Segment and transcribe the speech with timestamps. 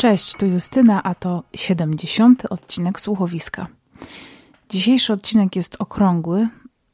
[0.00, 2.46] Cześć, tu Justyna, a to 70.
[2.50, 3.66] odcinek Słuchowiska.
[4.68, 6.48] Dzisiejszy odcinek jest okrągły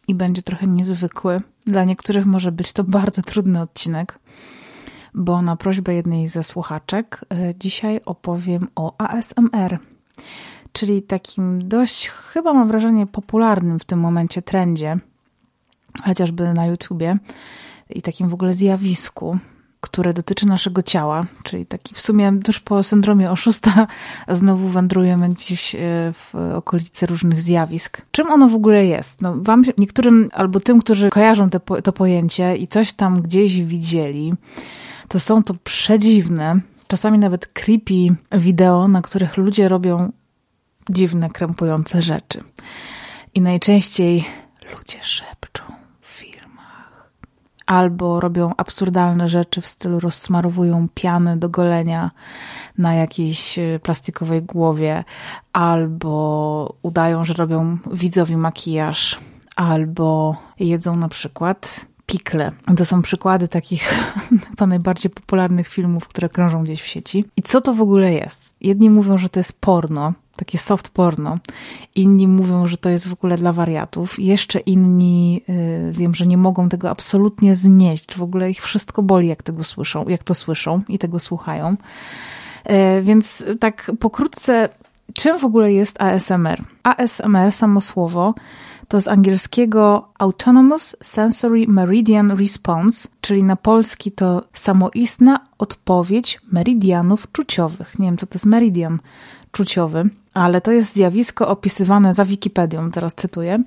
[0.08, 1.40] i będzie trochę niezwykły.
[1.66, 4.18] Dla niektórych może być to bardzo trudny odcinek,
[5.14, 9.78] bo na prośbę jednej ze słuchaczek e, dzisiaj opowiem o ASMR,
[10.72, 14.98] czyli takim dość, chyba mam wrażenie, popularnym w tym momencie trendzie,
[16.04, 17.18] chociażby na YouTubie
[17.90, 19.38] i takim w ogóle zjawisku,
[19.86, 23.86] które dotyczy naszego ciała, czyli taki w sumie tuż po syndromie oszusta
[24.28, 25.78] znowu wędrujemy gdzieś e,
[26.12, 28.02] w okolicy różnych zjawisk.
[28.10, 29.22] Czym ono w ogóle jest?
[29.22, 34.34] No, wam, niektórym albo tym, którzy kojarzą te, to pojęcie i coś tam gdzieś widzieli,
[35.08, 40.12] to są to przedziwne, czasami nawet creepy wideo, na których ludzie robią
[40.90, 42.44] dziwne, krępujące rzeczy.
[43.34, 44.24] I najczęściej
[44.72, 45.65] ludzie szepczą
[47.66, 52.10] albo robią absurdalne rzeczy w stylu rozsmarowują pianę do golenia
[52.78, 55.04] na jakiejś e, plastikowej głowie,
[55.52, 59.18] albo udają, że robią widzowi makijaż,
[59.56, 62.52] albo jedzą na przykład pikle.
[62.76, 63.82] To są przykłady takich
[64.50, 67.24] chyba najbardziej popularnych filmów, które krążą gdzieś w sieci.
[67.36, 68.54] I co to w ogóle jest?
[68.60, 71.38] Jedni mówią, że to jest porno, takie soft porno.
[71.94, 74.18] Inni mówią, że to jest w ogóle dla wariatów.
[74.18, 78.14] Jeszcze inni y, wiem, że nie mogą tego absolutnie znieść.
[78.14, 81.76] W ogóle ich wszystko boli, jak tego słyszą, jak to słyszą i tego słuchają.
[82.70, 84.68] Y, więc tak pokrótce,
[85.14, 86.62] czym w ogóle jest ASMR?
[86.82, 88.34] ASMR, samo słowo,
[88.88, 97.98] to z angielskiego Autonomous Sensory Meridian Response, czyli na polski to samoistna odpowiedź meridianów czuciowych.
[97.98, 98.98] Nie wiem, co to jest meridian
[99.56, 103.62] czuciowy, ale to jest zjawisko opisywane za Wikipedią, teraz cytuję.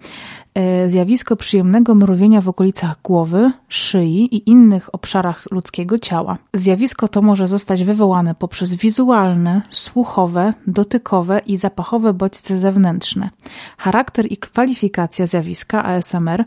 [0.53, 6.37] E, zjawisko przyjemnego mrowienia w okolicach głowy, szyi i innych obszarach ludzkiego ciała.
[6.53, 13.29] Zjawisko to może zostać wywołane poprzez wizualne, słuchowe, dotykowe i zapachowe bodźce zewnętrzne.
[13.77, 16.45] Charakter i kwalifikacja zjawiska ASMR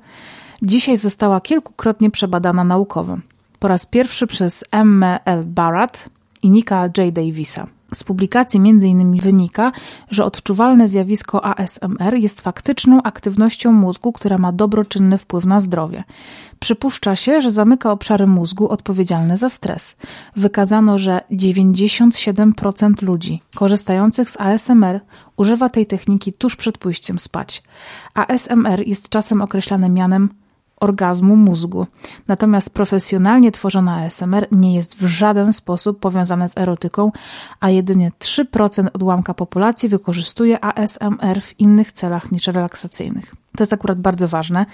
[0.62, 3.19] dzisiaj została kilkukrotnie przebadana naukowo.
[3.59, 5.05] Po raz pierwszy przez M.
[5.25, 5.45] L.
[5.45, 6.09] Barrett
[6.43, 7.12] i Nika J.
[7.12, 7.66] Davisa.
[7.94, 9.20] Z publikacji m.in.
[9.20, 9.72] wynika,
[10.10, 16.04] że odczuwalne zjawisko ASMR jest faktyczną aktywnością mózgu, która ma dobroczynny wpływ na zdrowie.
[16.60, 19.97] Przypuszcza się, że zamyka obszary mózgu odpowiedzialne za stres.
[20.36, 25.00] Wykazano, że 97% ludzi korzystających z ASMR
[25.36, 27.62] używa tej techniki tuż przed pójściem spać.
[28.14, 30.41] ASMR jest czasem określane mianem
[30.82, 31.87] orgazmu mózgu.
[32.28, 37.12] Natomiast profesjonalnie tworzona ASMR nie jest w żaden sposób powiązana z erotyką,
[37.60, 43.34] a jedynie 3% odłamka populacji wykorzystuje ASMR w innych celach niż relaksacyjnych.
[43.56, 44.66] To jest akurat bardzo ważne,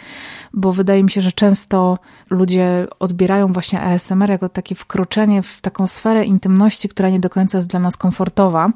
[0.55, 1.99] bo wydaje mi się, że często
[2.31, 7.59] ludzie odbierają właśnie ASMR jako takie wkroczenie w taką sferę intymności, która nie do końca
[7.59, 8.71] jest dla nas komfortowa.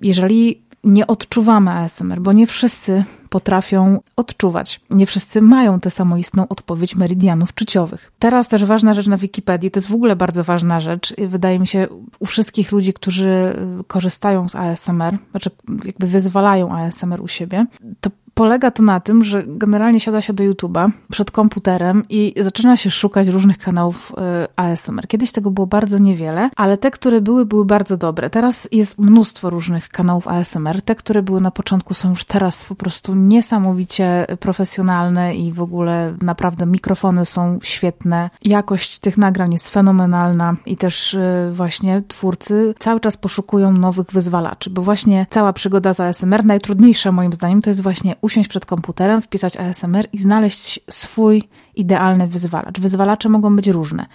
[0.00, 4.80] Jeżeli nie odczuwamy ASMR, bo nie wszyscy potrafią odczuwać.
[4.90, 8.12] Nie wszyscy mają tę samoistną odpowiedź meridianów czuciowych.
[8.18, 11.14] Teraz też ważna rzecz na Wikipedii, to jest w ogóle bardzo ważna rzecz.
[11.28, 15.50] Wydaje mi się, u wszystkich ludzi, którzy korzystają z ASMR, znaczy
[15.84, 17.66] jakby wyzwalają ASMR u siebie,
[18.00, 22.76] to polega to na tym, że generalnie siada się do YouTube'a przed komputerem i zaczyna
[22.76, 25.08] się szukać różnych kanałów e, ASMR.
[25.08, 28.30] Kiedyś tego było bardzo niewiele, ale te, które były, były bardzo dobre.
[28.30, 30.82] Teraz jest mnóstwo różnych kanałów ASMR.
[30.82, 36.14] Te, które były na początku, są już teraz po prostu niesamowicie profesjonalne i w ogóle
[36.22, 38.30] naprawdę mikrofony są świetne.
[38.44, 44.70] Jakość tych nagrań jest fenomenalna i też e, właśnie twórcy cały czas poszukują nowych wyzwalaczy,
[44.70, 49.22] bo właśnie cała przygoda z ASMR, najtrudniejsza moim zdaniem, to jest właśnie usiąść przed komputerem,
[49.22, 52.80] wpisać ASMR i znaleźć swój idealny wyzwalacz.
[52.80, 54.06] Wyzwalacze mogą być różne.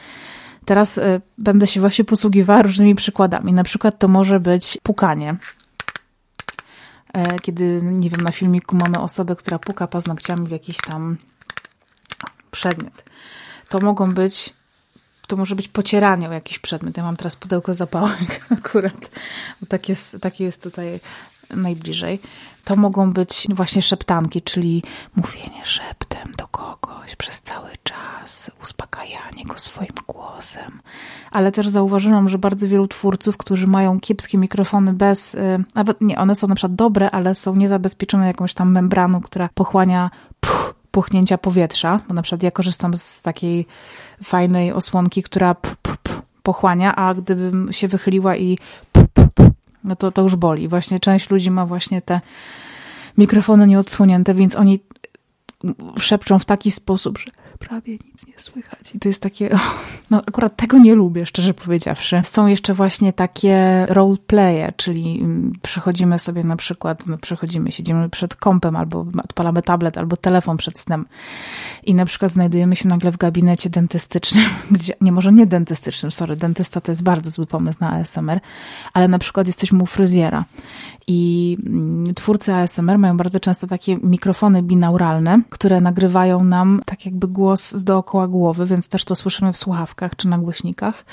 [0.66, 3.53] Teraz y, będę się właśnie posługiwała różnymi przykładami.
[3.53, 5.36] Na przykład to może być pukanie.
[7.14, 11.18] E, kiedy, nie wiem, na filmiku mamy osobę, która puka paznokciami w jakiś tam
[12.52, 13.03] przedmiot.
[13.70, 14.53] To mogą być
[15.28, 16.97] to może być pocieranie o jakiś przedmiot.
[16.97, 19.09] Ja mam teraz pudełko zapałek akurat,
[19.61, 21.00] bo tak jest, tak jest tutaj
[21.56, 22.20] najbliżej
[22.66, 24.84] to mogą być właśnie szeptanki, czyli
[25.16, 30.82] mówienie szeptem do kogoś przez cały czas, uspokajanie go swoim głosem.
[31.32, 36.18] Ale też zauważyłam, że bardzo wielu twórców, którzy mają kiepskie mikrofony bez, y, nawet nie,
[36.18, 40.09] one są na przykład dobre, ale są niezabezpieczone jakąś tam membraną, która pochłania
[40.40, 43.68] puch, puchnięcia powietrza, bo na przykład ja korzystam z takiej
[44.24, 48.58] fajnej osłonki, która puch, puch, pochłania, a gdybym się wychyliła i
[49.85, 50.67] no to, to już boli.
[50.67, 52.22] Właśnie część ludzi ma właśnie te
[53.17, 54.79] mikrofony nieodsłonięte, więc oni
[55.97, 57.32] szepczą w taki sposób, że
[57.70, 58.96] prawie nic nie słychać.
[58.96, 59.58] I to jest takie,
[60.12, 62.22] no akurat tego nie lubię, szczerze powiedziawszy.
[62.23, 67.17] Są jeszcze właśnie takie roleplaye, czyli mm, przychodzimy sobie na przykład, no
[67.70, 71.06] siedzimy przed kąpem albo odpalamy tablet albo telefon przed snem
[71.84, 76.35] i na przykład znajdujemy się nagle w gabinecie dentystycznym, gdzie, nie może nie dentystycznym, sorry,
[76.35, 78.40] dentysta to jest bardzo zły pomysł na ASMR,
[78.94, 80.46] ale na przykład jesteśmy u fryzjera
[81.08, 87.28] i mm, twórcy ASMR mają bardzo często takie mikrofony binauralne, które nagrywają nam tak jakby
[87.28, 91.05] głos z dookoła głowy, więc też to słyszymy w słuchawkach czy na głośnikach.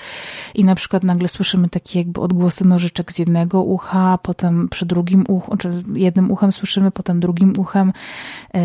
[0.55, 5.25] I na przykład nagle słyszymy takie jakby odgłosy nożyczek z jednego ucha, potem przy drugim
[5.29, 7.93] uchu, czy jednym uchem słyszymy, potem drugim uchem.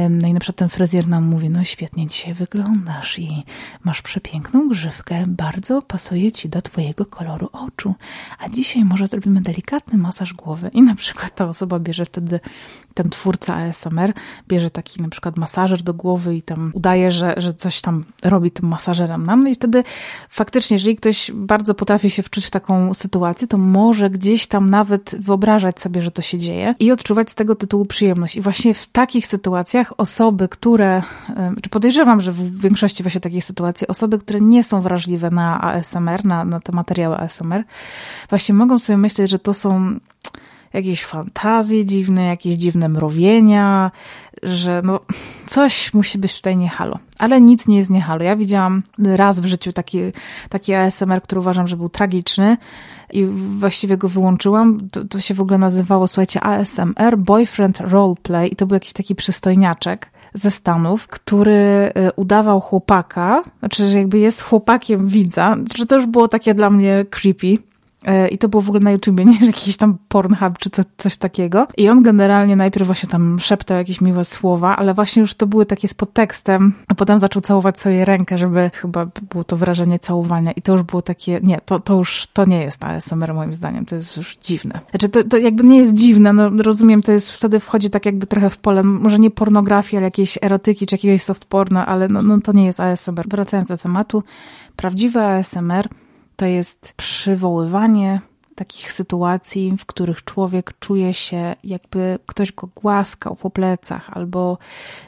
[0.09, 3.43] No i na przykład ten fryzjer nam mówi, no świetnie dzisiaj wyglądasz i
[3.83, 7.95] masz przepiękną grzywkę, bardzo pasuje ci do twojego koloru oczu.
[8.39, 12.39] A dzisiaj może zrobimy delikatny masaż głowy i na przykład ta osoba bierze wtedy,
[12.93, 14.13] ten twórca ASMR,
[14.47, 18.51] bierze taki na przykład masażer do głowy i tam udaje, że, że coś tam robi
[18.51, 19.43] tym masażerem nam.
[19.43, 19.83] No i wtedy
[20.29, 25.15] faktycznie, jeżeli ktoś bardzo potrafi się wczuć w taką sytuację, to może gdzieś tam nawet
[25.19, 28.35] wyobrażać sobie, że to się dzieje i odczuwać z tego tytułu przyjemność.
[28.35, 31.03] I właśnie w takich sytuacjach osoby, które,
[31.61, 36.25] czy podejrzewam, że w większości właśnie takich sytuacji, osoby, które nie są wrażliwe na ASMR,
[36.25, 37.63] na, na te materiały ASMR,
[38.29, 39.99] właśnie mogą sobie myśleć, że to są
[40.73, 43.91] jakieś fantazje dziwne, jakieś dziwne mrowienia,
[44.43, 44.99] że no
[45.47, 46.99] coś musi być tutaj nie halo.
[47.19, 48.23] Ale nic nie jest nie halo.
[48.23, 49.99] Ja widziałam raz w życiu taki,
[50.49, 52.57] taki ASMR, który uważam, że był tragiczny
[53.13, 53.25] i
[53.59, 54.89] właściwie go wyłączyłam.
[54.91, 59.15] To, to się w ogóle nazywało, słuchajcie, ASMR Boyfriend Roleplay i to był jakiś taki
[59.15, 65.95] przystojniaczek ze Stanów, który y, udawał chłopaka, znaczy, że jakby jest chłopakiem widza, że to
[65.95, 67.57] już było takie dla mnie creepy.
[68.05, 71.17] E, I to było w ogóle na YouTubie, nie jakiś tam Pornhub czy co, coś
[71.17, 71.67] takiego.
[71.77, 75.65] I on generalnie najpierw właśnie tam szeptał jakieś miłe słowa, ale właśnie już to były
[75.65, 80.51] takie z podtekstem, a potem zaczął całować sobie rękę, żeby chyba było to wrażenie całowania.
[80.51, 83.85] I to już było takie, nie, to, to już, to nie jest ASMR moim zdaniem,
[83.85, 84.79] to jest już dziwne.
[84.89, 88.27] Znaczy to, to jakby nie jest dziwne, no rozumiem, to jest, wtedy wchodzi tak jakby
[88.27, 92.21] trochę w pole, może nie pornografii, ale jakiejś erotyki czy jakiegoś soft porno, ale no,
[92.21, 93.27] no to nie jest ASMR.
[93.29, 94.23] Wracając do tematu,
[94.75, 95.89] prawdziwy ASMR
[96.37, 98.21] to jest przywoływanie
[98.55, 104.57] takich sytuacji, w których człowiek czuje się, jakby ktoś go głaskał po plecach, albo,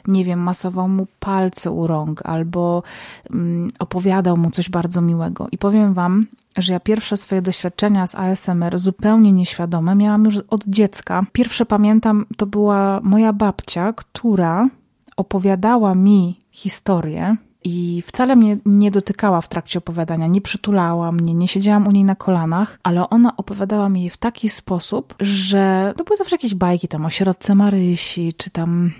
[0.06, 2.82] nie wiem, masował mu palce u rąk, albo
[3.30, 5.48] mm, opowiadał mu coś bardzo miłego.
[5.52, 10.64] I powiem Wam, że ja pierwsze swoje doświadczenia z ASMR zupełnie nieświadome miałam już od
[10.66, 11.26] dziecka.
[11.32, 14.68] Pierwsze pamiętam, to była moja babcia, która
[15.16, 21.48] opowiadała mi historię i wcale mnie nie dotykała w trakcie opowiadania, nie przytulała mnie, nie
[21.48, 26.04] siedziałam u niej na kolanach, ale ona opowiadała mi je w taki sposób, że to
[26.04, 28.90] były zawsze jakieś bajki tam o środce Marysi, czy tam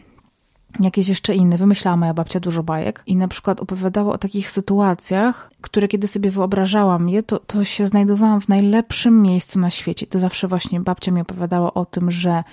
[0.81, 1.57] jakieś jeszcze inne.
[1.57, 6.31] Wymyślała moja babcia dużo bajek i na przykład opowiadała o takich sytuacjach, które kiedy sobie
[6.31, 10.07] wyobrażałam je, to, to się znajdowałam w najlepszym miejscu na świecie.
[10.07, 12.45] To zawsze właśnie babcia mi opowiadała o tym, że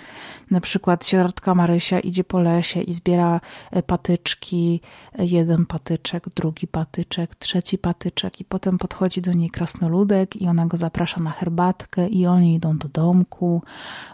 [0.51, 3.41] na przykład sierotka Marysia idzie po lesie i zbiera
[3.71, 4.81] e, patyczki,
[5.19, 10.77] jeden patyczek, drugi patyczek, trzeci patyczek i potem podchodzi do niej krasnoludek i ona go
[10.77, 13.61] zaprasza na herbatkę i oni idą do domku,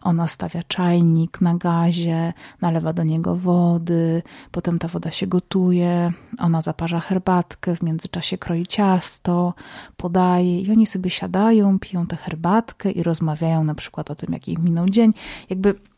[0.04, 4.22] ona stawia czajnik na gazie, nalewa do niego wody,
[4.52, 9.54] potem ta woda się gotuje, ona zaparza herbatkę, w międzyczasie kroi ciasto,
[9.98, 14.58] podaje i oni sobie siadają, piją tę herbatkę i rozmawiają na przykład o tym, jaki
[14.58, 15.14] minął dzień.
[15.50, 15.93] Jakby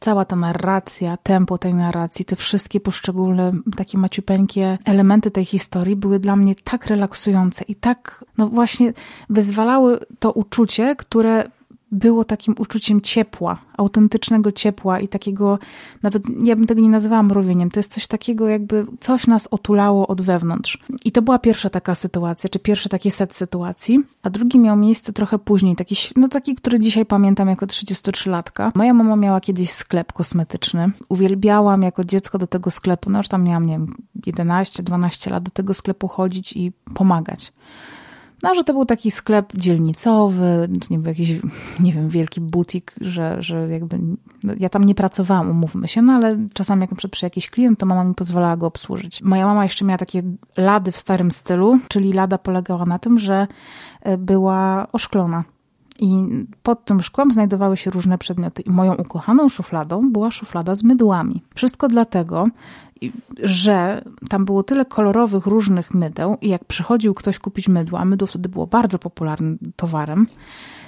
[0.00, 6.18] cała ta narracja, tempo tej narracji, te wszystkie poszczególne takie maciupeńkie elementy tej historii były
[6.18, 8.92] dla mnie tak relaksujące i tak, no właśnie,
[9.30, 11.50] wyzwalały to uczucie, które
[11.92, 15.58] było takim uczuciem ciepła, autentycznego ciepła i takiego,
[16.02, 20.06] nawet ja bym tego nie nazywała mrowieniem, to jest coś takiego, jakby coś nas otulało
[20.06, 20.78] od wewnątrz.
[21.04, 25.12] I to była pierwsza taka sytuacja, czy pierwszy taki set sytuacji, a drugi miał miejsce
[25.12, 28.72] trochę później, taki, no taki, który dzisiaj pamiętam jako 33-latka.
[28.74, 30.90] Moja mama miała kiedyś sklep kosmetyczny.
[31.08, 33.94] Uwielbiałam jako dziecko do tego sklepu, no już tam miałam, nie wiem,
[34.26, 37.52] 11-12 lat do tego sklepu chodzić i pomagać.
[38.42, 41.34] No, że to był taki sklep dzielnicowy, nie był jakiś,
[41.80, 43.98] nie wiem, wielki butik, że, że jakby,
[44.44, 47.86] no, ja tam nie pracowałam, umówmy się, no ale czasami jak przy jakiś klient, to
[47.86, 49.22] mama mi pozwalała go obsłużyć.
[49.22, 50.22] Moja mama jeszcze miała takie
[50.56, 53.46] lady w starym stylu, czyli lada polegała na tym, że
[54.00, 55.44] e, była oszklona.
[56.00, 56.28] I
[56.62, 58.62] pod tym szkłem znajdowały się różne przedmioty.
[58.62, 61.42] I moją ukochaną szufladą była szuflada z mydłami.
[61.54, 62.46] Wszystko dlatego,
[63.42, 68.26] że tam było tyle kolorowych, różnych mydeł i jak przychodził ktoś kupić mydło, a mydło
[68.26, 70.26] wtedy było bardzo popularnym towarem,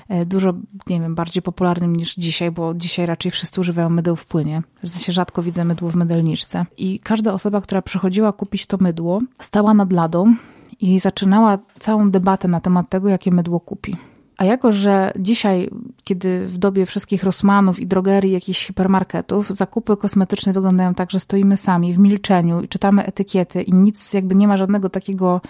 [0.08, 0.52] e, dużo,
[0.86, 4.62] nie wiem, bardziej popularnym niż dzisiaj, bo dzisiaj raczej wszyscy używają mydeł w płynie.
[4.82, 6.66] W sensie rzadko widzę mydło w mydelniczce.
[6.78, 10.34] I każda osoba, która przychodziła kupić to mydło, stała nad ladą
[10.80, 13.96] i zaczynała całą debatę na temat tego, jakie mydło kupi.
[14.42, 15.70] A jako, że dzisiaj,
[16.04, 21.56] kiedy w dobie wszystkich Rosmanów i drogerii, jakichś hipermarketów, zakupy kosmetyczne wyglądają tak, że stoimy
[21.56, 25.40] sami w milczeniu i czytamy etykiety i nic, jakby nie ma żadnego takiego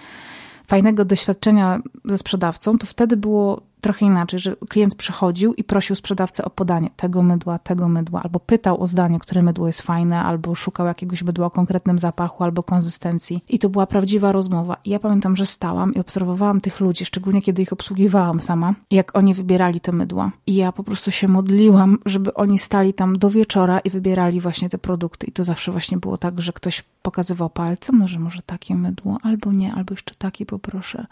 [0.67, 6.45] fajnego doświadczenia ze sprzedawcą, to wtedy było trochę inaczej, że klient przychodził i prosił sprzedawcę
[6.45, 10.55] o podanie tego mydła, tego mydła, albo pytał o zdanie, które mydło jest fajne, albo
[10.55, 13.45] szukał jakiegoś mydła o konkretnym zapachu albo konsystencji.
[13.49, 14.77] I to była prawdziwa rozmowa.
[14.85, 19.17] I ja pamiętam, że stałam i obserwowałam tych ludzi, szczególnie kiedy ich obsługiwałam sama, jak
[19.17, 20.31] oni wybierali te mydła.
[20.47, 24.69] I ja po prostu się modliłam, żeby oni stali tam do wieczora i wybierali właśnie
[24.69, 25.27] te produkty.
[25.27, 29.19] I to zawsze właśnie było tak, że ktoś pokazywał palcem, no, że może takie mydło,
[29.23, 31.07] albo nie, albo jeszcze taki poproszę.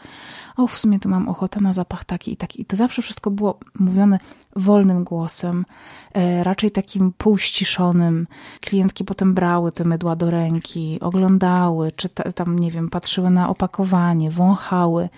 [0.57, 3.31] O, w sumie to mam ochotę na zapach taki i taki i to zawsze wszystko
[3.31, 4.19] było mówione
[4.57, 5.65] wolnym głosem,
[6.15, 8.27] e, raczej takim półściszonym.
[8.61, 14.31] Klientki potem brały te mydła do ręki, oglądały, czy tam, nie wiem, patrzyły na opakowanie,
[14.31, 15.09] wąchały.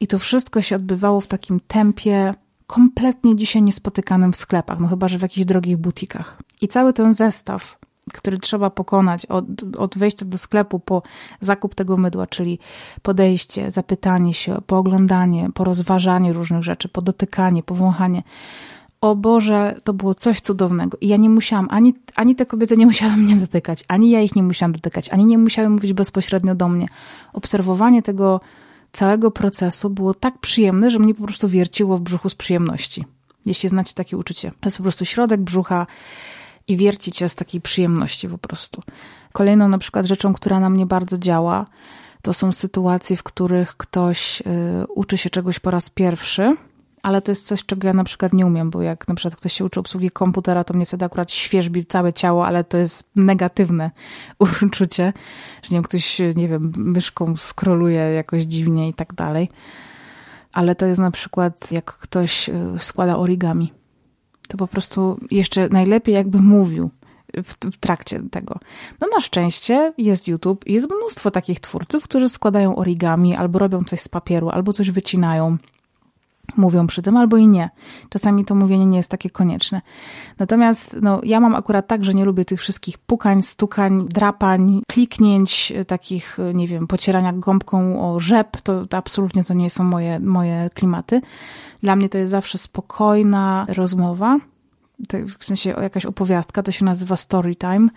[0.00, 2.34] I to wszystko się odbywało w takim tempie
[2.66, 6.38] kompletnie dzisiaj niespotykanym w sklepach, no chyba, że w jakichś drogich butikach.
[6.60, 7.79] I cały ten zestaw
[8.12, 9.44] który trzeba pokonać od,
[9.78, 11.02] od wejścia do sklepu po
[11.40, 12.58] zakup tego mydła, czyli
[13.02, 18.22] podejście, zapytanie się, pooglądanie, porozważanie różnych rzeczy, podotykanie, powąchanie.
[19.00, 20.98] O Boże, to było coś cudownego.
[21.00, 24.36] I ja nie musiałam, ani, ani te kobiety nie musiały mnie dotykać, ani ja ich
[24.36, 26.86] nie musiałam dotykać, ani nie musiały mówić bezpośrednio do mnie.
[27.32, 28.40] Obserwowanie tego
[28.92, 33.04] całego procesu było tak przyjemne, że mnie po prostu wierciło w brzuchu z przyjemności.
[33.46, 34.50] Jeśli znacie takie uczucie.
[34.60, 35.86] To jest po prostu środek brzucha,
[36.68, 38.82] i wierci cię z takiej przyjemności po prostu.
[39.32, 41.66] Kolejną na przykład rzeczą, która na mnie bardzo działa,
[42.22, 44.44] to są sytuacje, w których ktoś y,
[44.94, 46.56] uczy się czegoś po raz pierwszy,
[47.02, 49.52] ale to jest coś, czego ja na przykład nie umiem, bo jak na przykład ktoś
[49.52, 53.90] się uczy obsługi komputera, to mnie wtedy akurat świeżbi całe ciało, ale to jest negatywne
[54.66, 55.12] uczucie,
[55.62, 59.48] że nie wiem, ktoś, nie wiem, myszką skroluje jakoś dziwnie i tak dalej.
[60.52, 63.72] Ale to jest na przykład, jak ktoś y, składa origami
[64.50, 66.90] to po prostu jeszcze najlepiej jakby mówił
[67.34, 68.58] w, trakcie tego.
[69.00, 73.84] No na szczęście jest YouTube i jest mnóstwo takich twórców, którzy składają origami, albo robią
[73.84, 75.56] coś z papieru, albo coś wycinają.
[76.56, 77.70] Mówią przy tym, albo i nie.
[78.08, 79.82] Czasami to mówienie nie jest takie konieczne.
[80.38, 85.72] Natomiast no, ja mam akurat tak, że nie lubię tych wszystkich pukań, stukań, drapań, kliknięć,
[85.86, 88.60] takich, nie wiem, pocierania gąbką o rzep.
[88.60, 91.20] To, to absolutnie to nie są moje, moje klimaty.
[91.82, 94.38] Dla mnie to jest zawsze spokojna rozmowa,
[95.38, 97.88] w sensie jakaś opowiastka, to się nazywa story time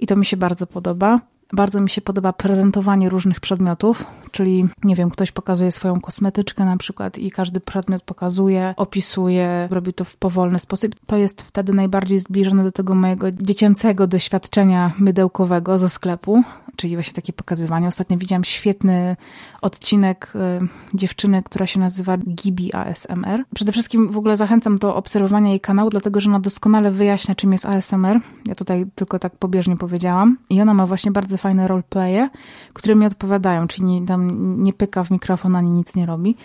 [0.00, 1.20] i to mi się bardzo podoba.
[1.52, 6.76] Bardzo mi się podoba prezentowanie różnych przedmiotów, czyli nie wiem, ktoś pokazuje swoją kosmetyczkę na
[6.76, 10.94] przykład i każdy przedmiot pokazuje, opisuje, robi to w powolny sposób.
[11.06, 16.44] To jest wtedy najbardziej zbliżone do tego mojego dziecięcego doświadczenia mydełkowego ze sklepu,
[16.76, 17.88] czyli właśnie takie pokazywanie.
[17.88, 19.16] Ostatnio widziałam świetny
[19.62, 23.44] odcinek y, dziewczyny, która się nazywa Gibi ASMR.
[23.54, 27.52] Przede wszystkim w ogóle zachęcam do obserwowania jej kanału, dlatego że ona doskonale wyjaśnia, czym
[27.52, 28.20] jest ASMR.
[28.46, 30.38] Ja tutaj tylko tak pobieżnie powiedziałam.
[30.50, 32.28] I ona ma właśnie bardzo fajne roleplaye,
[32.72, 36.36] które mi odpowiadają, czyli nie, tam nie pyka w mikrofon ani nic nie robi.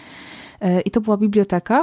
[0.64, 1.82] Y, I to była biblioteka,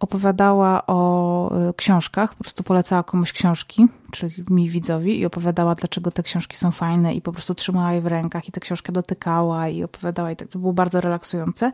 [0.00, 6.10] opowiadała o y, książkach, po prostu polecała komuś książki, czyli mi widzowi i opowiadała, dlaczego
[6.10, 9.68] te książki są fajne i po prostu trzymała je w rękach i tę książkę dotykała
[9.68, 11.72] i opowiadała i tak, to było bardzo relaksujące.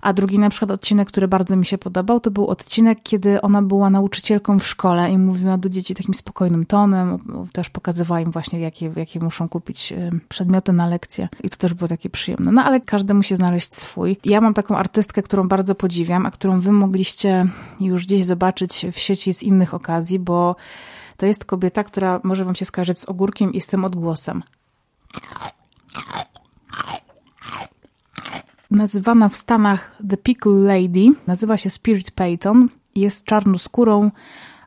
[0.00, 3.62] A drugi na przykład odcinek, który bardzo mi się podobał, to był odcinek, kiedy ona
[3.62, 7.18] była nauczycielką w szkole i mówiła do dzieci takim spokojnym tonem,
[7.52, 11.74] też pokazywała im właśnie, jakie, jakie muszą kupić y, przedmioty na lekcje i to też
[11.74, 12.52] było takie przyjemne.
[12.52, 14.16] No ale każdy musi znaleźć swój.
[14.24, 17.46] Ja mam taką artystkę, którą bardzo podziwiam, a którą wy mogliście
[17.80, 20.56] już gdzieś zobaczyć w sieci z innych okazji, bo
[21.18, 24.42] to jest kobieta, która może wam się skojarzyć z ogórkiem i z tym odgłosem.
[28.70, 34.10] Nazywana w Stanach The Pickle Lady, nazywa się Spirit Payton, jest czarnoskórą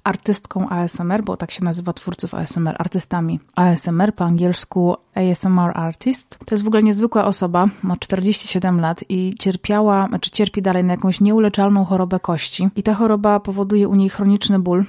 [0.03, 6.39] artystką ASMR, bo tak się nazywa twórców ASMR, artystami ASMR, po angielsku ASMR Artist.
[6.46, 10.93] To jest w ogóle niezwykła osoba, ma 47 lat i cierpiała, znaczy cierpi dalej na
[10.93, 12.70] jakąś nieuleczalną chorobę kości.
[12.75, 14.86] I ta choroba powoduje u niej chroniczny ból,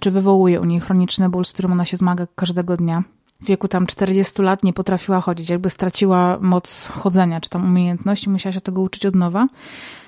[0.00, 3.02] czy wywołuje u niej chroniczny ból, z którym ona się zmaga każdego dnia.
[3.40, 8.30] W wieku tam 40 lat nie potrafiła chodzić, jakby straciła moc chodzenia, czy tam umiejętności,
[8.30, 9.46] musiała się tego uczyć od nowa,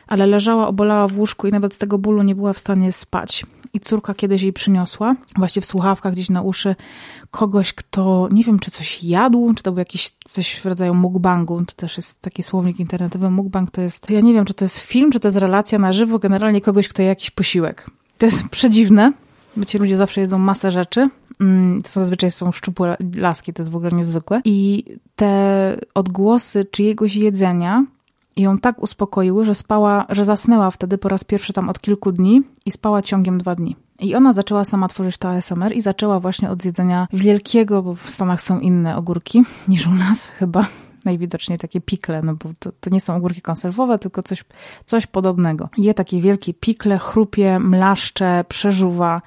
[0.06, 3.46] ale leżała, obolała w łóżku i nawet z tego bólu nie była w stanie spać.
[3.72, 6.76] I córka kiedyś jej przyniosła, właśnie w słuchawkach gdzieś na uszy,
[7.30, 11.64] kogoś, kto nie wiem, czy coś jadł, czy to był jakiś coś w rodzaju mukbangu.
[11.64, 13.30] To też jest taki słownik internetowy.
[13.30, 15.92] Mukbang to jest, ja nie wiem, czy to jest film, czy to jest relacja na
[15.92, 17.90] żywo, generalnie kogoś, kto je jakiś posiłek.
[18.18, 19.12] To jest przedziwne,
[19.66, 21.08] ci ludzie zawsze jedzą masę rzeczy.
[21.40, 24.40] Mm, to zazwyczaj są szczupłe laski, to jest w ogóle niezwykłe.
[24.44, 24.84] I
[25.16, 27.84] te odgłosy czyjegoś jedzenia
[28.36, 32.42] ją tak uspokoiły, że spała, że zasnęła wtedy po raz pierwszy tam od kilku dni
[32.66, 33.76] i spała ciągiem dwa dni.
[34.00, 38.10] I ona zaczęła sama tworzyć to ASMR i zaczęła właśnie od jedzenia wielkiego, bo w
[38.10, 40.66] Stanach są inne ogórki niż u nas chyba.
[41.06, 44.44] Najwidoczniej takie pikle, no bo to, to nie są ogórki konserwowe, tylko coś,
[44.84, 45.68] coś podobnego.
[45.78, 49.22] Je takie wielkie pikle, chrupie, mlaszcze, przeżuwa.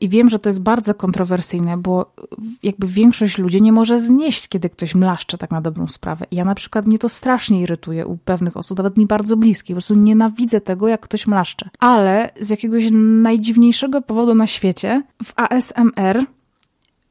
[0.00, 2.14] I wiem, że to jest bardzo kontrowersyjne, bo
[2.62, 6.26] jakby większość ludzi nie może znieść, kiedy ktoś mlaszcze tak na dobrą sprawę.
[6.30, 9.74] Ja na przykład mnie to strasznie irytuje u pewnych osób, nawet mi bardzo bliskich.
[9.74, 11.70] Po prostu nienawidzę tego, jak ktoś mlaszcze.
[11.78, 12.84] Ale z jakiegoś
[13.22, 16.24] najdziwniejszego powodu na świecie w ASMR,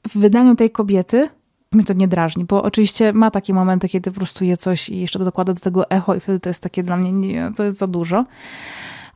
[0.07, 1.29] w wydaniu tej kobiety,
[1.73, 4.99] mnie to nie drażni, bo oczywiście ma takie momenty, kiedy po prostu je coś i
[4.99, 7.77] jeszcze dokłada do tego echo i wtedy to jest takie dla mnie, nie, to jest
[7.77, 8.25] za dużo.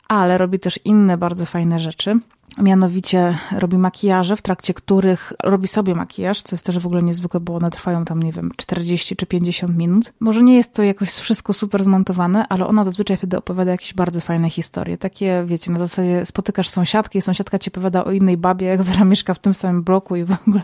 [0.08, 2.20] Ale robi też inne bardzo fajne rzeczy.
[2.58, 7.40] Mianowicie robi makijaże, w trakcie których robi sobie makijaż, co jest też w ogóle niezwykłe,
[7.40, 10.14] bo one trwają tam, nie wiem, 40 czy 50 minut.
[10.20, 14.22] Może nie jest to jakoś wszystko super zmontowane, ale ona zazwyczaj wtedy opowiada jakieś bardzo
[14.22, 14.98] fajne historie.
[14.98, 19.34] Takie, wiecie, na zasadzie spotykasz sąsiadkę i sąsiadka ci opowiada o innej babie, która mieszka
[19.34, 20.62] w tym samym bloku i w ogóle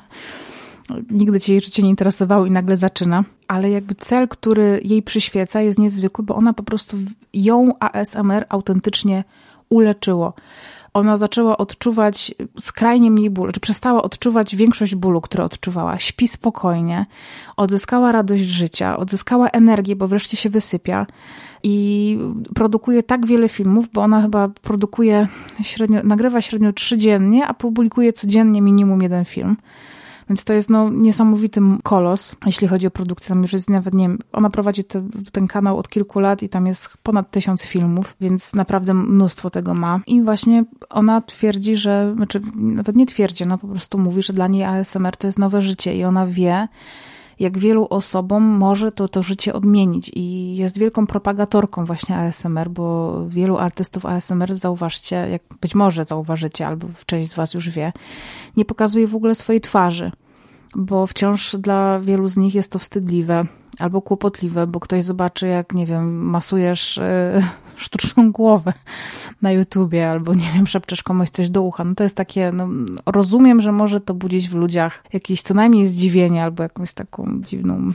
[1.12, 3.24] nigdy cię jej życie nie interesowało i nagle zaczyna.
[3.48, 6.98] Ale jakby cel, który jej przyświeca jest niezwykły, bo ona po prostu
[7.34, 9.24] ją ASMR autentycznie
[9.70, 10.34] uleczyło
[10.94, 16.00] ona zaczęła odczuwać skrajnie mniej bólu, czy przestała odczuwać większość bólu, który odczuwała.
[16.00, 17.06] Śpi spokojnie,
[17.58, 21.06] odzyskała radość życia, odzyskała energię, bo wreszcie się wysypia
[21.64, 22.18] i
[22.56, 25.28] produkuje tak wiele filmów, bo ona chyba produkuje
[25.62, 29.58] średnio, nagrywa średnio trzy dziennie, a publikuje codziennie minimum jeden film.
[30.30, 33.30] Więc to jest no, niesamowity kolos, jeśli chodzi o produkcję.
[33.30, 36.50] Tam już jest nawet, nie wiem, ona prowadzi te, ten kanał od kilku lat i
[36.50, 40.00] tam jest ponad tysiąc filmów, więc naprawdę mnóstwo tego ma.
[40.08, 44.48] I właśnie ona twierdzi, że, znaczy nawet nie twierdzi, ona po prostu mówi, że dla
[44.48, 46.68] niej ASMR to jest nowe życie i ona wie,
[47.40, 53.16] jak wielu osobom może to, to życie odmienić i jest wielką propagatorką właśnie ASMR, bo
[53.28, 57.94] wielu artystów ASMR, zauważcie, jak być może zauważycie, albo część z was już wie,
[58.58, 60.12] nie pokazuje w ogóle swojej twarzy,
[60.76, 63.44] bo wciąż dla wielu z nich jest to wstydliwe
[63.80, 67.44] albo kłopotliwe, bo ktoś zobaczy, jak, nie wiem, masujesz yy,
[67.76, 68.74] sztuczną głowę
[69.42, 71.84] na YouTubie, albo, nie wiem, szepczesz komuś coś do ucha.
[71.84, 72.68] No to jest takie, no,
[73.06, 77.92] rozumiem, że może to budzić w ludziach jakieś co najmniej zdziwienie, albo jakąś taką dziwną,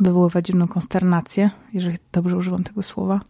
[0.00, 3.20] wywoływać dziwną konsternację, jeżeli dobrze używam tego słowa.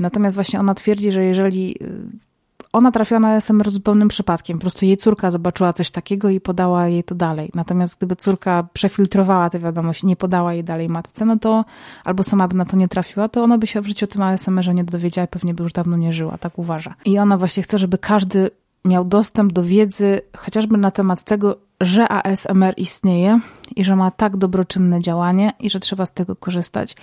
[0.00, 2.29] Natomiast właśnie ona twierdzi, że jeżeli y,
[2.72, 4.56] ona trafiła na SMR zupełnym przypadkiem.
[4.56, 7.50] Po prostu jej córka zobaczyła coś takiego i podała jej to dalej.
[7.54, 11.64] Natomiast gdyby córka przefiltrowała tę wiadomość i nie podała jej dalej matce, no to
[12.04, 14.22] albo sama by na to nie trafiła, to ona by się w życiu o tym
[14.22, 16.94] ASMR-ze nie dowiedziała i pewnie by już dawno nie żyła, tak uważa.
[17.04, 18.50] I ona właśnie chce, żeby każdy
[18.84, 23.40] miał dostęp do wiedzy chociażby na temat tego, że ASMR istnieje
[23.76, 26.96] i że ma tak dobroczynne działanie i że trzeba z tego korzystać.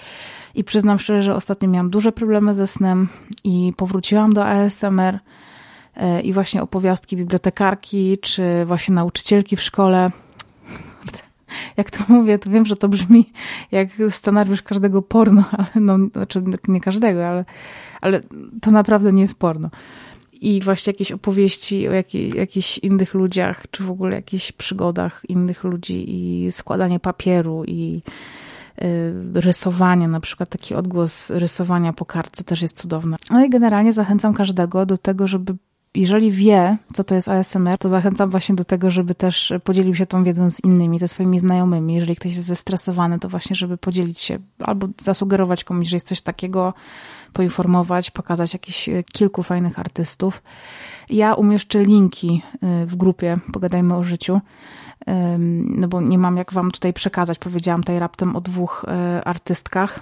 [0.56, 3.10] I przyznam szczerze, że ostatnio miałam duże problemy ze snem
[3.44, 5.20] i powróciłam do ASMR
[6.24, 10.12] i właśnie opowiastki bibliotekarki, czy właśnie nauczycielki w szkole.
[11.78, 13.32] Jak to mówię, to wiem, że to brzmi
[13.72, 17.46] jak scenariusz każdego porno, ale no, znaczy nie każdego, ale,
[18.02, 18.22] ale
[18.62, 19.70] to naprawdę nie jest porno.
[20.42, 21.92] I właśnie jakieś opowieści o
[22.36, 28.02] jakichś innych ludziach, czy w ogóle jakichś przygodach innych ludzi i składanie papieru i
[28.82, 33.18] y, rysowanie, na przykład taki odgłos rysowania po kartce też jest cudowny.
[33.30, 35.56] No i generalnie zachęcam każdego do tego, żeby
[35.98, 40.06] jeżeli wie, co to jest ASMR, to zachęcam właśnie do tego, żeby też podzielił się
[40.06, 41.96] tą wiedzą z innymi, ze swoimi znajomymi.
[41.96, 46.22] Jeżeli ktoś jest zestresowany, to właśnie, żeby podzielić się albo zasugerować komuś, że jest coś
[46.22, 46.74] takiego,
[47.34, 50.44] poinformować, pokazać jakichś e, kilku fajnych artystów.
[51.10, 54.42] Ja umieszczę linki e, w grupie Pogadajmy o życiu,
[55.64, 57.40] no bo nie mam jak wam tutaj przekazać.
[57.40, 60.00] Powiedziałam tutaj raptem o dwóch e, artystkach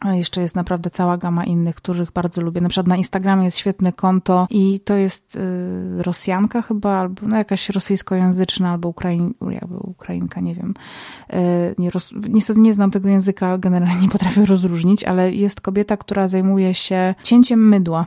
[0.00, 2.60] a jeszcze jest naprawdę cała gama innych, których bardzo lubię.
[2.60, 7.36] Na przykład na Instagramie jest świetne konto i to jest y, Rosjanka chyba, albo no
[7.36, 10.74] jakaś rosyjskojęzyczna, albo Ukrain, jakby Ukrainka, nie wiem.
[11.32, 15.96] Y, nie roz, niestety nie znam tego języka, generalnie nie potrafię rozróżnić, ale jest kobieta,
[15.96, 18.06] która zajmuje się cięciem mydła.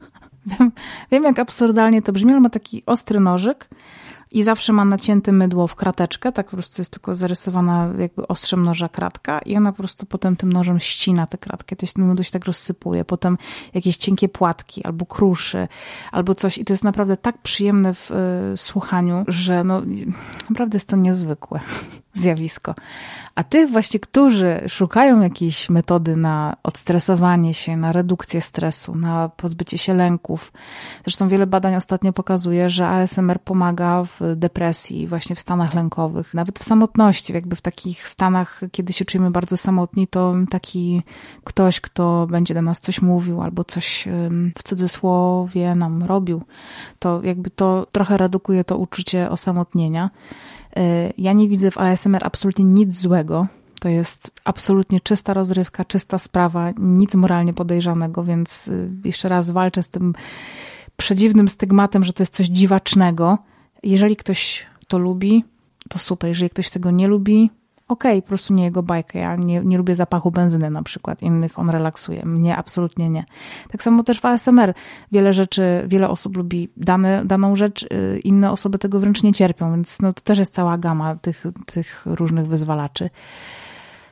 [0.58, 0.72] wiem,
[1.12, 3.68] wiem, jak absurdalnie to brzmi, ale ma taki ostry nożyk
[4.36, 8.62] i zawsze ma nacięte mydło w krateczkę, tak po prostu jest tylko zarysowana jakby ostrzem
[8.62, 12.24] noża kratka i ona po prostu potem tym nożem ścina tę kratkę, to się mydło
[12.24, 13.38] się tak rozsypuje, potem
[13.74, 15.68] jakieś cienkie płatki albo kruszy,
[16.12, 16.58] albo coś.
[16.58, 19.82] I to jest naprawdę tak przyjemne w y, słuchaniu, że no
[20.50, 21.60] naprawdę jest to niezwykłe.
[22.16, 22.74] Zjawisko.
[23.34, 29.78] A tych właśnie, którzy szukają jakiejś metody na odstresowanie się, na redukcję stresu, na pozbycie
[29.78, 30.52] się lęków.
[31.04, 36.58] Zresztą wiele badań ostatnio pokazuje, że ASMR pomaga w depresji, właśnie w stanach lękowych, nawet
[36.58, 41.02] w samotności, jakby w takich stanach, kiedy się czujemy bardzo samotni, to taki
[41.44, 44.08] ktoś, kto będzie do nas coś mówił albo coś
[44.58, 46.42] w cudzysłowie nam robił,
[46.98, 50.10] to jakby to trochę redukuje to uczucie osamotnienia.
[50.78, 53.46] Y, ja nie widzę w ASMR absolutnie nic złego.
[53.80, 59.82] To jest absolutnie czysta rozrywka, czysta sprawa, nic moralnie podejrzanego, więc y, jeszcze raz walczę
[59.82, 60.14] z tym
[60.96, 63.38] przedziwnym stygmatem, że to jest coś dziwacznego.
[63.82, 65.44] Jeżeli ktoś to lubi,
[65.88, 66.28] to super.
[66.28, 67.50] Jeżeli ktoś tego nie lubi,
[67.88, 69.18] okej, okay, po prostu nie jego bajka.
[69.18, 72.22] Ja nie, nie lubię zapachu benzyny na przykład, innych on relaksuje.
[72.24, 73.24] Mnie absolutnie nie.
[73.70, 74.74] Tak samo też w ASMR.
[75.12, 79.72] Wiele rzeczy, wiele osób lubi dane, daną rzecz, y, inne osoby tego wręcz nie cierpią,
[79.72, 83.10] więc no, to też jest cała gama tych, tych różnych wyzwalaczy.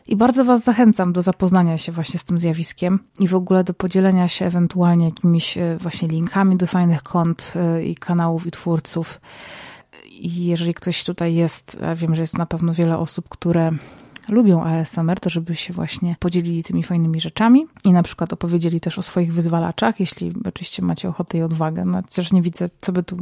[0.07, 3.75] I bardzo Was zachęcam do zapoznania się właśnie z tym zjawiskiem i w ogóle do
[3.75, 9.21] podzielenia się ewentualnie jakimiś y, właśnie linkami do fajnych kont y, i kanałów i twórców
[10.21, 13.71] i jeżeli ktoś tutaj jest, ja wiem, że jest na pewno wiele osób, które
[14.29, 18.99] lubią ASMR, to żeby się właśnie podzielili tymi fajnymi rzeczami i na przykład opowiedzieli też
[18.99, 21.85] o swoich wyzwalaczach, jeśli oczywiście macie ochotę i odwagę.
[21.85, 23.17] No, chociaż nie widzę, co by tu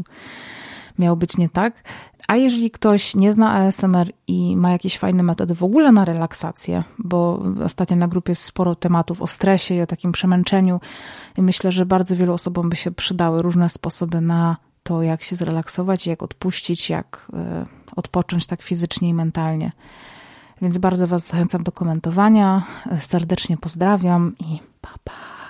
[0.98, 1.84] miało być nie tak.
[2.28, 6.84] A jeżeli ktoś nie zna ASMR i ma jakieś fajne metody w ogóle na relaksację,
[6.98, 10.80] bo ostatnio na grupie jest sporo tematów o stresie i o takim przemęczeniu,
[11.38, 16.06] myślę, że bardzo wielu osobom by się przydały różne sposoby na to, jak się zrelaksować,
[16.06, 17.66] jak odpuścić, jak e,
[17.96, 19.72] odpocząć tak fizycznie i mentalnie.
[20.62, 22.62] Więc bardzo Was zachęcam do komentowania.
[23.00, 25.41] Serdecznie pozdrawiam i pa pa.